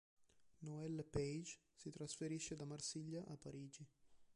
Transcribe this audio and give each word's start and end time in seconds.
Noelle 0.61 1.03
Page 1.07 1.59
si 1.75 1.91
trasferisce 1.91 2.55
da 2.55 2.65
Marsiglia 2.65 3.23
a 3.27 3.37
Parigi. 3.37 3.85